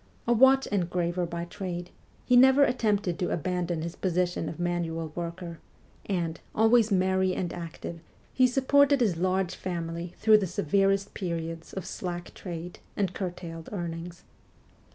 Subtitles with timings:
[0.27, 1.91] A watch engraver by trade,
[2.25, 5.59] he never attempted to abandon his position of manual worker,
[6.07, 7.99] and, always merry and active,
[8.33, 14.23] he supported his large family through the severest periods of slack trade and curtailed earnings.